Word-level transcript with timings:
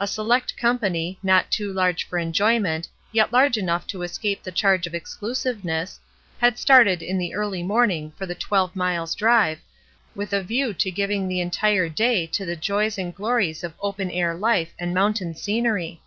A 0.00 0.06
select 0.06 0.56
company, 0.56 1.18
not 1.22 1.50
too 1.50 1.70
large 1.70 2.04
for 2.08 2.18
enjoyment 2.18 2.88
yet 3.12 3.30
large 3.30 3.58
enough 3.58 3.86
to 3.88 4.00
escape 4.00 4.42
the 4.42 4.50
charge 4.50 4.86
of 4.86 4.94
exclusiveness, 4.94 6.00
had 6.38 6.58
started 6.58 7.02
in 7.02 7.18
the 7.18 7.34
early 7.34 7.62
morning 7.62 8.14
for 8.16 8.24
the 8.24 8.34
twelve 8.34 8.74
miles' 8.74 9.14
drive, 9.14 9.58
with 10.14 10.32
a 10.32 10.42
view 10.42 10.72
to 10.72 10.90
giving 10.90 11.28
the 11.28 11.42
entire 11.42 11.90
day 11.90 12.26
to 12.28 12.46
the 12.46 12.56
joys 12.56 12.96
and 12.96 13.14
glories 13.14 13.62
of 13.62 13.74
open 13.82 14.10
air 14.10 14.32
life 14.34 14.72
and 14.78 14.94
mountain 14.94 15.34
scenery. 15.34 16.00